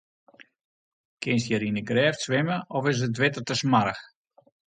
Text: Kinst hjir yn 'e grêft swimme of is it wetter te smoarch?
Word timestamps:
Kinst 1.25 1.47
hjir 1.49 1.65
yn 1.67 1.79
'e 1.79 1.83
grêft 1.89 2.21
swimme 2.23 2.57
of 2.75 2.89
is 2.91 2.99
it 3.07 3.19
wetter 3.21 3.43
te 3.45 3.55
smoarch? 3.61 4.01